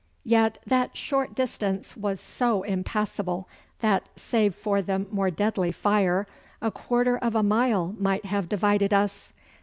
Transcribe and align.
Yet 0.25 0.57
that 0.65 0.97
short 0.97 1.35
distance 1.35 1.95
was 1.95 2.19
so 2.19 2.63
impassable 2.63 3.47
that, 3.81 4.09
save 4.15 4.55
for 4.55 4.81
the 4.81 5.05
more 5.11 5.29
deadly 5.29 5.71
fire, 5.71 6.25
a 6.59 6.71
quarter 6.71 7.17
of 7.19 7.35
a 7.35 7.43
mile 7.43 7.93
might 7.99 8.25
have 8.25 8.49
divided 8.49 8.95
us. 8.95 9.31